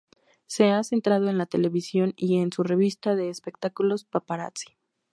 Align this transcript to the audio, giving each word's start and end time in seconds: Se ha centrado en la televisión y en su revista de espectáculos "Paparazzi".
Se 0.47 0.71
ha 0.71 0.83
centrado 0.83 1.29
en 1.29 1.37
la 1.37 1.45
televisión 1.45 2.15
y 2.17 2.39
en 2.39 2.51
su 2.51 2.63
revista 2.63 3.15
de 3.15 3.29
espectáculos 3.29 4.03
"Paparazzi". 4.03 4.75